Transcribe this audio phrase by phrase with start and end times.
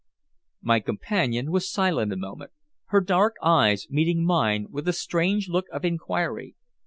[0.63, 2.49] My companion was silent a moment,
[2.85, 6.55] her dark eyes meeting mine with a strange look of inquiry.